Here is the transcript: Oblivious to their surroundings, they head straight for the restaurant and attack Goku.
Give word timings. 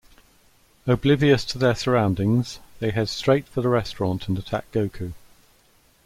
Oblivious 0.87 1.45
to 1.45 1.59
their 1.59 1.75
surroundings, 1.75 2.57
they 2.79 2.89
head 2.89 3.07
straight 3.07 3.47
for 3.47 3.61
the 3.61 3.69
restaurant 3.69 4.27
and 4.27 4.35
attack 4.39 4.65
Goku. 4.71 5.13